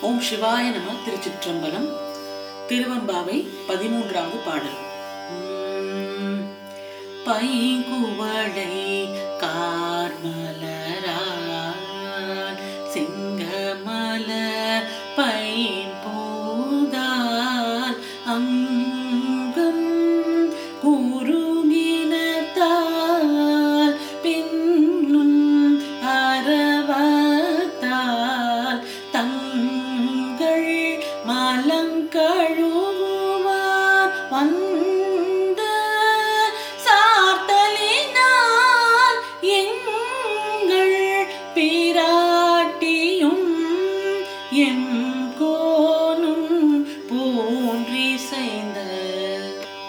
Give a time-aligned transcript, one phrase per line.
[0.00, 1.88] ஓம் சிவாய நம திருச்சிற்றம்பலம்
[2.68, 3.36] திருவம்பாவை
[3.68, 4.78] பதிமூன்றாவது பாடல்.
[5.30, 6.42] உம்,
[7.26, 8.68] பைங்குவளை
[44.78, 44.90] எம்
[45.38, 46.50] கோனும்
[47.08, 48.78] போன்றி செய்த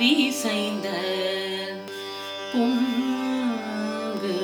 [0.06, 0.86] போன்றி செய்த
[2.50, 4.34] பொங்கு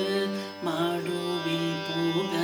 [0.65, 2.35] மாடுவில் போக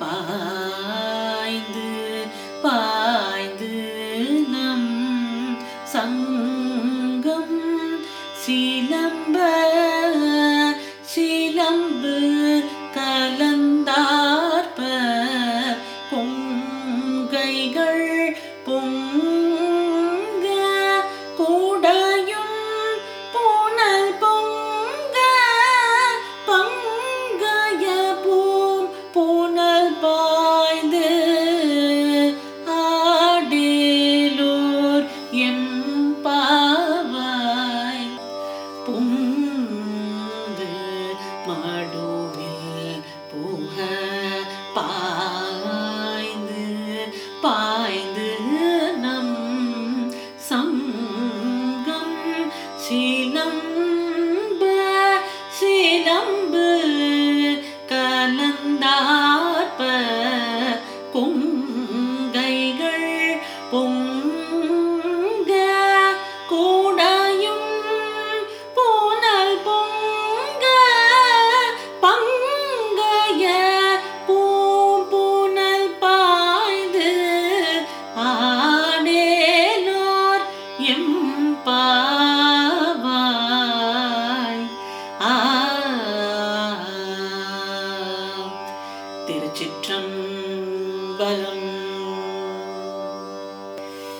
[0.00, 1.86] பாய்ந்து
[2.62, 2.95] பா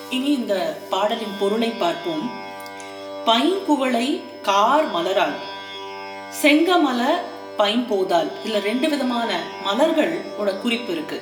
[0.09, 2.31] இனி இந்த பாடலின் பொருளை பார்ப்போம்.
[3.25, 5.37] பைங்குவளை கார் மலரால்
[6.41, 7.01] செங்கமல
[7.57, 11.21] பைம்போதால் இதுல ரெண்டு விதமான மலர்களோட குறிப்பு இருக்கு.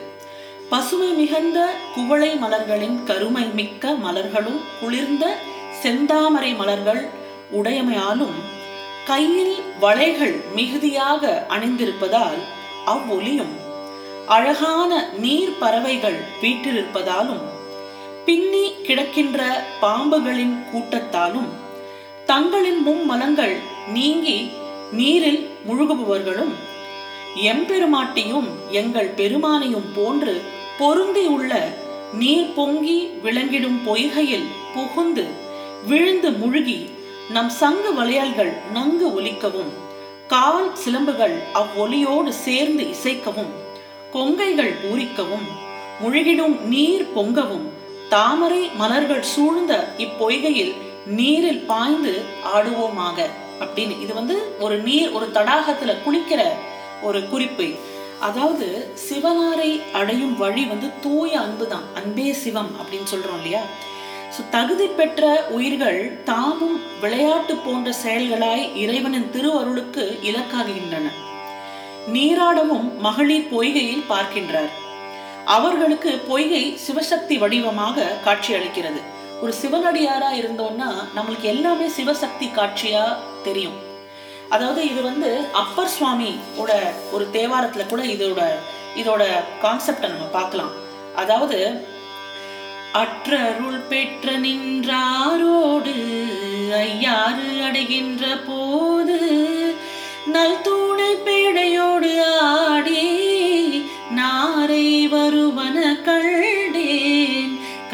[0.69, 5.35] பசுமை மிகுந்த குவளை மலர்களின் கருமை மிக்க மலர்களும் குளிர்ந்த
[5.83, 7.09] செந்தாமரை மலர்கள்
[7.51, 8.37] உடையமையாலும்
[9.05, 12.39] கையில் வளைகள் மிகுதியாக அணிந்திருப்பதால்
[12.85, 13.53] அவ்வொலியும்
[14.27, 17.43] அழகான நீர் பறவைகள் வீட்டிலிருப்பதாலும்
[18.25, 19.39] பின்னி கிடக்கின்ற
[19.81, 21.49] பாம்புகளின் கூட்டத்தாலும்
[22.25, 23.55] தங்களின் மும்மலங்கள்
[23.93, 24.37] நீங்கி
[24.91, 26.53] நீரில் முழுகுபவர்களும்
[27.45, 30.33] எம்பெருமாட்டியும் எங்கள் பெருமானையும் போன்று
[30.79, 31.53] பொருந்தியுள்ள
[32.13, 35.25] நீர் பொங்கி விளங்கிடும் பொய்கையில் புகுந்து
[35.87, 36.79] விழுந்து முழுகி
[37.33, 39.71] நம் சங்கு வளையல்கள் நன்கு ஒலிக்கவும்
[40.27, 43.53] கால் சிலம்புகள் அவ்வொலியோடு சேர்ந்து இசைக்கவும்
[44.13, 45.47] கொங்கைகள் பூரிக்கவும்
[46.01, 47.65] முழுகிடும் நீர் பொங்கவும்
[48.13, 49.73] தாமரை மலர்கள் சூழ்ந்த
[50.05, 50.73] இப்பொய்கையில்
[51.19, 52.13] நீரில் பாய்ந்து
[52.55, 53.17] ஆடுவோமாக.
[53.63, 56.41] அப்படின்னு இது வந்து ஒரு நீர் ஒரு தடாகத்துல குளிக்கிற
[57.01, 57.67] ஒரு குறிப்பு.
[58.19, 58.67] அதாவது
[59.07, 63.63] சிவனாரை அடையும் வழி வந்து தூய அன்பு தான் அன்பே சிவம் அப்படின்னு சொல்றோம் இல்லையா?
[64.35, 65.23] ஸோ தகுதி பெற்ற
[65.57, 71.07] உயிர்கள் தாமும் விளையாட்டு போன்ற செயல்களாய் இறைவனின் திருவருளுக்கு இலக்காகுகின்றன
[72.15, 74.73] நீராடவும் மகளிர் பொய்கையில் பார்க்கின்றார்.
[75.45, 79.01] அவர்களுக்கு பொய்கை சிவசக்தி வடிவமாக காட்சி அளிக்கிறது
[79.41, 83.03] ஒரு சிவனடியாரா இருந்தோம்னா நம்மளுக்கு எல்லாமே சிவசக்தி காட்சியா
[83.43, 83.77] தெரியும்.
[84.49, 85.29] அதாவது இது வந்து
[85.61, 86.71] அப்பர் சுவாமி ஓட
[87.11, 88.41] ஒரு தேவாரத்துல கூட இதோட
[89.01, 89.23] இதோட
[89.61, 90.73] கான்செப்டை நம்ம பார்க்கலாம்.
[91.15, 91.59] அதாவது
[93.01, 94.33] அற்றருள் பெற்ற
[96.83, 99.17] ஐயாரு அடைகின்ற போது
[100.33, 101.54] நல் தூணை பெற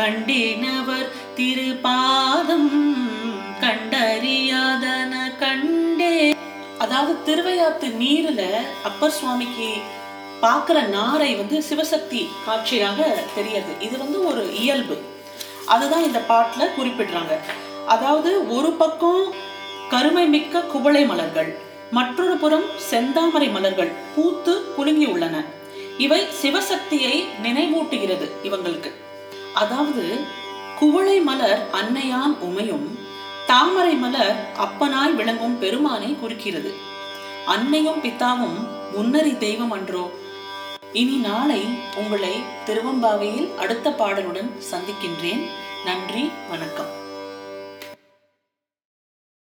[0.02, 2.70] கண்டேனவர் திருபாதம்
[3.64, 6.16] கண்டறியாதன கண்டே.
[6.78, 8.42] அதாவது திருவையாத்து நீர்ல
[8.84, 9.68] அப்பர் சுவாமிக்கு
[10.42, 13.00] பார்க்குற நாரை வந்து சிவசக்தி காட்சியாக
[13.36, 13.74] தெரியுது.
[13.80, 14.98] இது வந்து ஒரு இயல்பு.
[15.66, 17.38] அதுதான் இந்த பாட்டில் குறிப்பிடுறாங்க.
[17.88, 19.24] அதாவது ஒரு பக்கம்
[19.90, 21.58] கருமை மிக்க குவளை மலர்கள்
[21.92, 25.44] மற்றொரு புறம் செந்தாமரை மலர்கள் பூத்து குலுங்கி உள்ளன.
[25.98, 28.92] இவை சிவசக்தியை நினைவூட்டுகிறது இவங்களுக்கு.
[29.54, 30.20] அதாவது
[30.80, 33.00] குவளை மலர் அன்னையாம் உமையும்
[33.48, 36.74] தாமரை மலர் அப்பனாய் விளங்கும் பெருமானை குறிக்கிறது.
[37.46, 40.12] அன்னையும் பித்தாவும் முன்னறி தெய்வம் அன்றோ?
[40.94, 41.66] இனி நாளை
[41.96, 45.50] உங்களை திருவம்பாவையில் அடுத்த பாடலுடன் சந்திக்கின்றேன்.
[45.86, 47.01] நன்றி வணக்கம்.